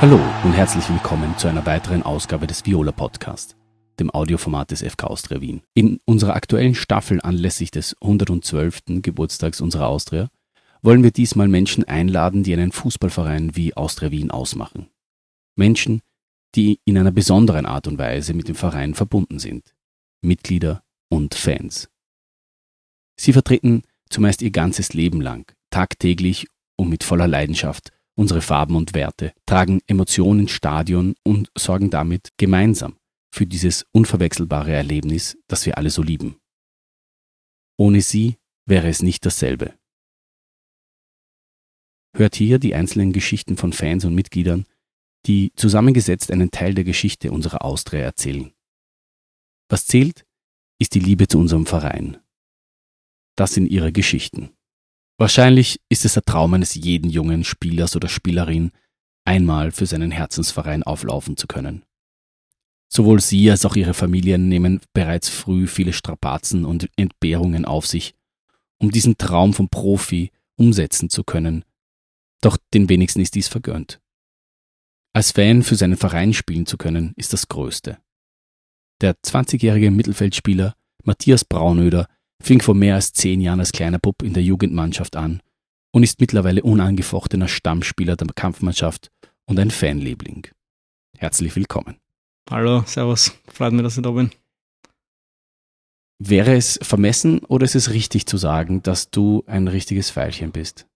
[0.00, 3.56] Hallo und herzlich willkommen zu einer weiteren Ausgabe des Viola Podcast,
[3.98, 5.62] dem Audioformat des FK Austria Wien.
[5.74, 9.02] In unserer aktuellen Staffel anlässlich des 112.
[9.02, 10.28] Geburtstags unserer Austria
[10.82, 14.88] wollen wir diesmal Menschen einladen, die einen Fußballverein wie Austria Wien ausmachen.
[15.56, 16.02] Menschen,
[16.54, 19.74] die in einer besonderen Art und Weise mit dem Verein verbunden sind.
[20.22, 21.88] Mitglieder und Fans.
[23.16, 26.46] Sie vertreten zumeist ihr ganzes Leben lang, tagtäglich
[26.76, 32.30] und mit voller Leidenschaft unsere Farben und Werte, tragen Emotionen ins Stadion und sorgen damit
[32.36, 32.96] gemeinsam
[33.32, 36.36] für dieses unverwechselbare Erlebnis, das wir alle so lieben.
[37.78, 39.78] Ohne sie wäre es nicht dasselbe.
[42.16, 44.66] Hört hier die einzelnen Geschichten von Fans und Mitgliedern,
[45.26, 48.52] die zusammengesetzt einen Teil der Geschichte unserer Austria erzählen.
[49.68, 50.26] Was zählt,
[50.80, 52.18] ist die Liebe zu unserem Verein.
[53.36, 54.57] Das sind ihre Geschichten.
[55.18, 58.70] Wahrscheinlich ist es der Traum eines jeden jungen Spielers oder Spielerin,
[59.24, 61.84] einmal für seinen Herzensverein auflaufen zu können.
[62.88, 68.14] Sowohl sie als auch ihre Familien nehmen bereits früh viele Strapazen und Entbehrungen auf sich,
[68.78, 71.64] um diesen Traum vom Profi umsetzen zu können.
[72.40, 74.00] Doch den wenigsten ist dies vergönnt.
[75.12, 77.98] Als Fan für seinen Verein spielen zu können, ist das Größte.
[79.00, 82.06] Der 20-jährige Mittelfeldspieler Matthias Braunöder
[82.42, 85.40] fing vor mehr als zehn Jahren als kleiner Bub in der Jugendmannschaft an
[85.92, 89.10] und ist mittlerweile unangefochtener Stammspieler der Kampfmannschaft
[89.46, 90.46] und ein Fanliebling.
[91.16, 91.96] Herzlich willkommen.
[92.50, 93.32] Hallo, servus.
[93.52, 94.30] Freut mich, dass ich da bin.
[96.18, 100.86] Wäre es vermessen oder ist es richtig zu sagen, dass du ein richtiges Pfeilchen bist?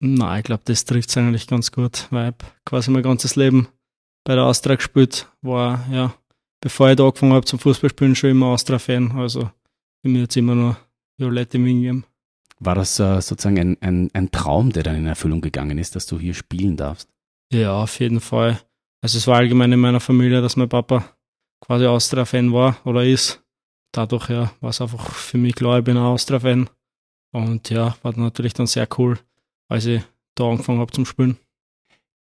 [0.00, 3.68] Nein, ich glaube, das trifft es eigentlich ganz gut, weil ich quasi mein ganzes Leben
[4.24, 6.14] bei der Austria gespielt war, ja,
[6.60, 9.12] bevor ich da angefangen habe zum Fußballspielen, schon immer Austria-Fan.
[9.12, 9.50] Also
[10.06, 10.76] bin mir jetzt immer nur
[11.18, 12.04] Violette geben.
[12.60, 16.06] War das äh, sozusagen ein, ein, ein Traum, der dann in Erfüllung gegangen ist, dass
[16.06, 17.08] du hier spielen darfst?
[17.52, 18.60] Ja, auf jeden Fall.
[19.02, 21.16] Also es war allgemein in meiner Familie, dass mein Papa
[21.60, 23.42] quasi Austria-Fan war oder ist.
[23.90, 26.70] Dadurch ja, war es einfach für mich klar, ich bin ein Austria-Fan.
[27.32, 29.18] Und ja, war natürlich dann sehr cool,
[29.68, 30.02] als ich
[30.36, 31.36] da angefangen habe zum Spielen.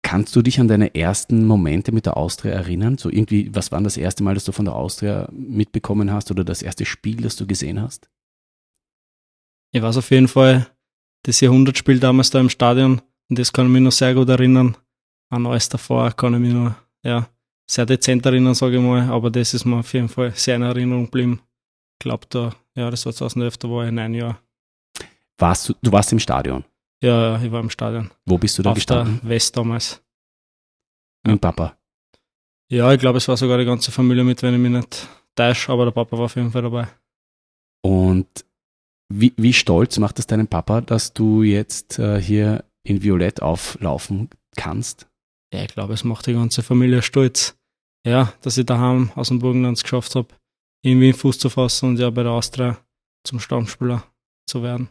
[0.04, 2.98] Kannst du dich an deine ersten Momente mit der Austria erinnern?
[2.98, 6.44] So irgendwie, was war das erste Mal, dass du von der Austria mitbekommen hast oder
[6.44, 8.10] das erste Spiel, das du gesehen hast?
[9.72, 10.68] Ich weiß auf jeden Fall,
[11.24, 14.76] das Jahrhundertspiel damals da im Stadion und das kann ich mich noch sehr gut erinnern.
[15.30, 16.74] An alles davor kann ich mich noch,
[17.04, 17.30] ja,
[17.70, 20.64] sehr dezent erinnern, sage ich mal, aber das ist mir auf jeden Fall sehr in
[20.64, 21.42] Erinnerung geblieben.
[21.94, 24.38] Ich glaube, da, ja, das war 2011, da war ich neun Jahre.
[25.38, 26.66] Warst du, du warst im Stadion?
[27.02, 28.12] Ja, ich war im Stadion.
[28.26, 29.20] Wo bist du da Auf gestanden?
[29.22, 30.02] der West damals.
[31.24, 31.78] Mit dem Papa.
[32.70, 35.72] Ja, ich glaube, es war sogar die ganze Familie mit, wenn ich mich nicht täusche,
[35.72, 36.88] aber der Papa war auf jeden Fall dabei.
[37.84, 38.28] Und
[39.10, 44.30] wie, wie stolz macht es deinen Papa, dass du jetzt äh, hier in Violett auflaufen
[44.56, 45.08] kannst?
[45.54, 47.58] Ja, ich glaube, es macht die ganze Familie stolz.
[48.06, 50.30] Ja, dass ich daheim aus dem Burgenland geschafft habe,
[50.84, 52.78] irgendwie Fuß zu fassen und ja bei der Austria
[53.24, 54.04] zum Stammspieler
[54.48, 54.90] zu werden.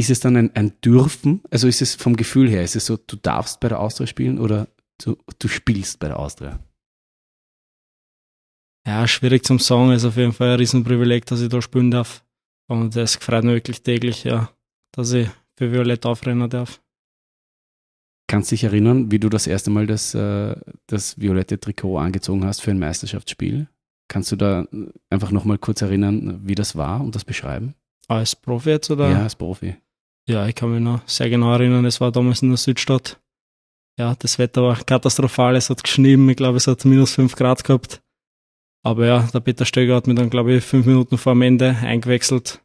[0.00, 1.42] Ist es dann ein, ein Dürfen?
[1.50, 4.38] Also ist es vom Gefühl her, ist es so, du darfst bei der Austria spielen
[4.38, 4.66] oder
[4.96, 6.58] du, du spielst bei der Austria?
[8.86, 12.24] Ja, schwierig zum sagen, ist auf jeden Fall ein Riesenprivileg, dass ich da spielen darf.
[12.66, 14.50] Und es freut mich wirklich täglich, ja,
[14.92, 15.28] dass ich
[15.58, 16.80] für Violett aufrennen darf.
[18.26, 20.56] Kannst du dich erinnern, wie du das erste Mal das, äh,
[20.86, 23.68] das violette Trikot angezogen hast für ein Meisterschaftsspiel?
[24.08, 24.66] Kannst du da
[25.10, 27.74] einfach nochmal kurz erinnern, wie das war und das beschreiben?
[28.08, 29.10] Als Profi jetzt, oder?
[29.10, 29.76] Ja, als Profi.
[30.28, 33.20] Ja, ich kann mich noch sehr genau erinnern, es war damals in der Südstadt.
[33.98, 37.64] Ja, das Wetter war katastrophal, es hat geschnien, ich glaube, es hat minus fünf Grad
[37.64, 38.02] gehabt.
[38.82, 41.76] Aber ja, der Peter Stöger hat mich dann, glaube ich, fünf Minuten vor dem Ende
[41.76, 42.62] eingewechselt.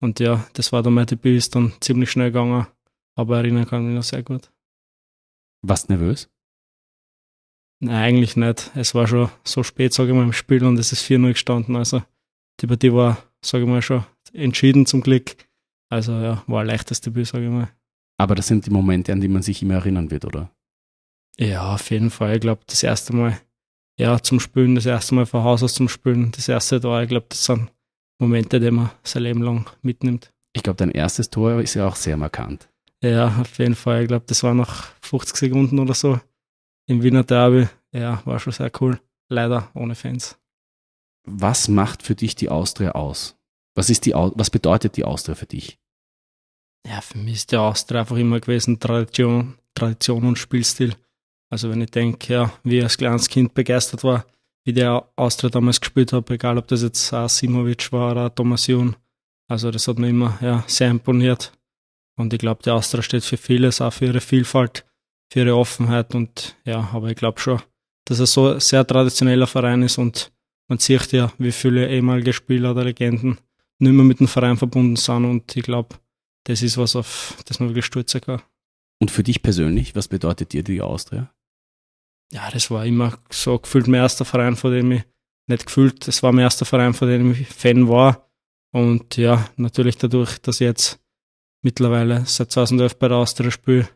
[0.00, 2.66] Und ja, das war dann mein Debüt, ist dann ziemlich schnell gegangen.
[3.16, 4.52] Aber erinnern kann ich mich noch sehr gut.
[5.62, 6.30] Warst nervös?
[7.80, 8.70] Nein, eigentlich nicht.
[8.74, 11.76] Es war schon so spät, sage ich mal, im Spiel und es ist 4-0 gestanden.
[11.76, 12.02] Also
[12.60, 15.36] die Partie war, sage ich mal, schon entschieden zum Glück.
[15.88, 17.68] Also ja, war ein leichtes Debüt, sage ich mal.
[18.18, 20.50] Aber das sind die Momente, an die man sich immer erinnern wird, oder?
[21.38, 22.34] Ja, auf jeden Fall.
[22.34, 23.38] Ich glaube, das erste Mal,
[23.98, 27.08] ja, zum Spielen, das erste Mal von Haus aus zum Spielen, das erste Tor, ich
[27.08, 27.70] glaube, das sind
[28.18, 30.32] Momente, die man sein Leben lang mitnimmt.
[30.54, 32.70] Ich glaube, dein erstes Tor ist ja auch sehr markant.
[33.02, 34.02] Ja, auf jeden Fall.
[34.02, 36.18] Ich glaube, das war nach 50 Sekunden oder so
[36.86, 37.68] im Wiener Derby.
[37.92, 38.98] Ja, war schon sehr cool.
[39.28, 40.38] Leider ohne Fans.
[41.26, 43.36] Was macht für dich die Austria aus?
[43.76, 45.78] Was, ist die, was bedeutet die Austria für dich?
[46.86, 50.94] Ja, für mich ist der Austria einfach immer gewesen Tradition, Tradition und Spielstil.
[51.50, 54.26] Also wenn ich denke, ja, wie ich als kleines Kind begeistert war,
[54.64, 58.96] wie der Austria damals gespielt hat, egal ob das jetzt Simovic war oder Thomas Jun.
[59.48, 61.52] Also das hat mir immer ja, sehr imponiert.
[62.16, 64.84] Und ich glaube, der Austria steht für vieles, auch für ihre Vielfalt.
[65.32, 67.60] für ihre Offenheit und ja, aber ich glaube schon,
[68.04, 70.32] dass er so ein sehr traditioneller Verein ist und
[70.68, 73.38] man sieht ja, wie viele ehemalige Spieler oder Legenden
[73.78, 75.96] nicht mehr mit dem Verein verbunden sind und ich glaube,
[76.44, 78.42] das ist was, auf das man wirklich stolz sein kann.
[79.00, 81.30] Und für dich persönlich, was bedeutet dir die Austria?
[82.32, 85.02] Ja, das war immer so gefühlt mein erster Verein, von dem ich
[85.48, 88.28] nicht gefühlt, das war mein erster Verein, von dem ich Fan war.
[88.72, 91.00] Und ja, natürlich dadurch, dass ich jetzt
[91.62, 93.88] mittlerweile seit 2011 bei der Austria spiele,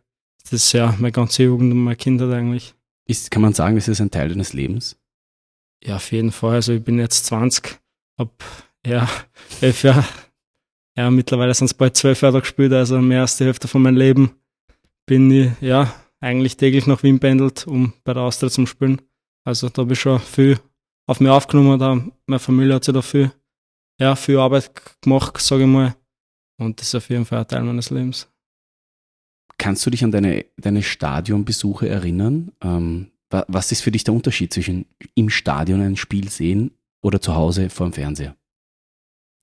[0.43, 2.75] das ist ja meine ganze Jugend und meine Kindheit eigentlich.
[3.07, 4.97] Ist, kann man sagen, ist es ein Teil deines Lebens?
[5.83, 6.55] Ja, auf jeden Fall.
[6.55, 7.81] Also ich bin jetzt 20,
[8.19, 8.45] hab
[8.87, 9.09] ja
[9.61, 10.05] elf Jahre,
[10.97, 13.97] ja mittlerweile sind es bald zwölf Jahre gespielt, also mehr als die Hälfte von meinem
[13.97, 14.31] Leben
[15.07, 19.01] bin ich ja eigentlich täglich nach Wien pendelt, um bei der Austria zu spielen.
[19.45, 20.61] Also da habe ich schon viel
[21.07, 23.33] auf mich aufgenommen, da meine Familie hat sich da viel,
[23.99, 25.97] ja, viel Arbeit gemacht, sage ich mal.
[26.59, 28.29] Und das ist auf jeden Fall ein Teil meines Lebens.
[29.59, 32.53] Kannst du dich an deine, deine Stadionbesuche erinnern?
[32.63, 36.73] Ähm, was ist für dich der Unterschied zwischen im Stadion ein Spiel sehen
[37.03, 38.37] oder zu Hause vor dem Fernseher?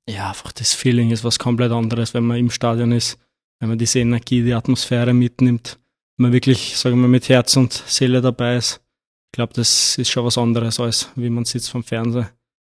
[0.10, 3.20] Ja, einfach das Feeling ist was komplett anderes, wenn man im Stadion ist,
[3.60, 5.80] wenn man diese Energie, die Atmosphäre mitnimmt,
[6.16, 8.82] wenn man wirklich, sagen wir mit Herz und Seele dabei ist.
[9.28, 12.32] Ich glaube, das ist schon was anderes, als wie man sitzt vom Fernseher.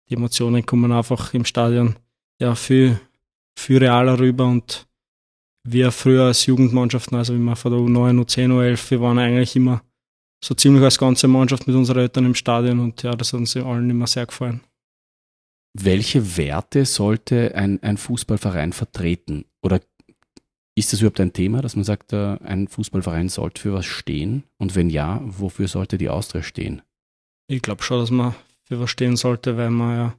[0.09, 1.97] Die Emotionen kommen einfach im Stadion
[2.41, 3.01] ja viel,
[3.59, 4.87] viel realer rüber und
[5.65, 9.57] wir früher als Jugendmannschaften, also wie wir von der U9, U10, U11, wir waren eigentlich
[9.57, 9.83] immer
[10.45, 13.57] so ziemlich als ganze Mannschaft mit unseren Eltern im Stadion und ja, das hat uns
[13.57, 14.61] allen immer sehr gefallen.
[15.77, 19.45] Welche Werte sollte ein, ein Fußballverein vertreten?
[19.61, 19.81] Oder
[20.77, 24.45] ist das überhaupt ein Thema, dass man sagt, äh, ein Fußballverein sollte für was stehen?
[24.57, 26.83] Und wenn ja, wofür sollte die Austria stehen?
[27.49, 30.15] Ich glaube schon, dass man für was stehen sollte, weil man ja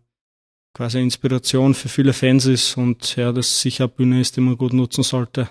[0.73, 4.57] quasi Inspiration für viele Fans ist und ja, das sicher eine Bühne ist, die man
[4.57, 5.49] gut nutzen sollte.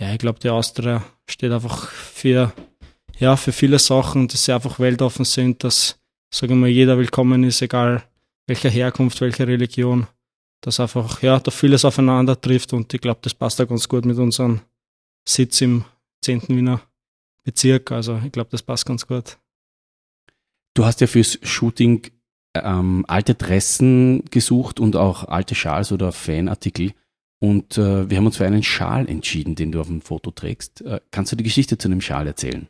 [0.00, 2.52] Ja, ich glaube, die Austria steht einfach für,
[3.18, 6.00] ja, für viele Sachen, dass sie einfach weltoffen sind, dass,
[6.32, 8.04] sagen wir, jeder willkommen ist, egal
[8.46, 10.06] welcher Herkunft, welche Religion,
[10.60, 14.04] dass einfach, ja, da vieles aufeinander trifft und ich glaube, das passt auch ganz gut
[14.04, 14.60] mit unserem
[15.26, 15.84] Sitz im
[16.22, 16.48] 10.
[16.48, 16.80] Wiener
[17.44, 17.92] Bezirk.
[17.92, 19.38] Also ich glaube, das passt ganz gut.
[20.74, 22.10] Du hast ja fürs Shooting
[22.54, 26.92] ähm, alte Dressen gesucht und auch alte Schals oder Fanartikel.
[27.40, 30.80] Und äh, wir haben uns für einen Schal entschieden, den du auf dem Foto trägst.
[30.80, 32.68] Äh, kannst du die Geschichte zu dem Schal erzählen?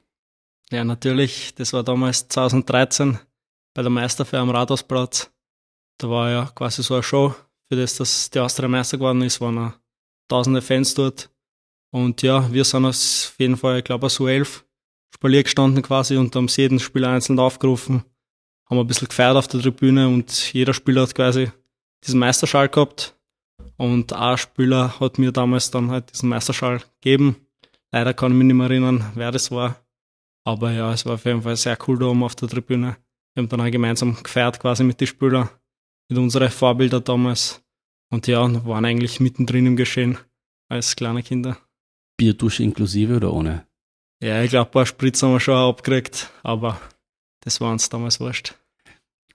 [0.71, 1.55] Ja, natürlich.
[1.55, 3.19] Das war damals 2013
[3.75, 5.31] bei der Meisterfeier am Rathausplatz.
[5.99, 7.35] Da war ja quasi so eine Show,
[7.69, 9.73] für das dass die Austria Meister geworden ist, waren auch
[10.29, 11.31] tausende Fans dort.
[11.93, 14.65] Und ja, wir sind auf jeden Fall, ich glaube, so elf
[15.15, 18.05] Spalier gestanden quasi und haben jeden Spieler einzeln aufgerufen
[18.69, 21.51] haben ein bisschen gefeiert auf der Tribüne und jeder Spieler hat quasi
[22.05, 23.17] diesen Meisterschall gehabt.
[23.77, 27.37] Und ein Spieler hat mir damals dann halt diesen Meisterschall gegeben.
[27.93, 29.77] Leider kann ich mich nicht mehr erinnern, wer das war.
[30.45, 32.97] Aber ja, es war auf jeden Fall sehr cool da oben auf der Tribüne.
[33.35, 35.49] Wir haben dann auch gemeinsam gefeiert quasi mit den Spielern,
[36.09, 37.63] mit unseren Vorbildern damals.
[38.11, 40.19] Und ja, waren eigentlich mittendrin im Geschehen
[40.69, 41.59] als kleine Kinder.
[42.17, 43.67] Bierdusche inklusive oder ohne?
[44.23, 46.81] Ja, ich glaube, ein paar Spritz haben wir schon abgekriegt, aber
[47.41, 48.55] das war uns damals wurscht.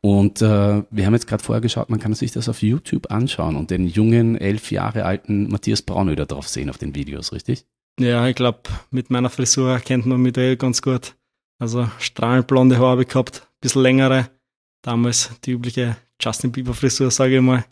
[0.01, 3.57] Und äh, wir haben jetzt gerade vorher geschaut, man kann sich das auf YouTube anschauen
[3.57, 7.65] und den jungen, elf Jahre alten Matthias Braunöder drauf sehen auf den Videos, richtig?
[7.99, 11.15] Ja, ich glaube, mit meiner Frisur kennt man mich eh ganz gut.
[11.59, 14.29] Also strahlend blonde Haare habe ich gehabt, bisschen längere.
[14.81, 17.65] Damals die übliche Justin Bieber Frisur, sage ich mal.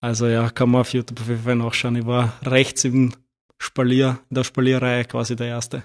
[0.00, 1.96] Also ja, kann man auf YouTube auf jeden Fall nachschauen.
[1.96, 3.12] Ich war rechts im
[3.58, 5.82] Spalier, in der Spalierreihe quasi der Erste.